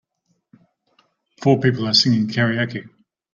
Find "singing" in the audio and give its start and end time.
1.93-2.25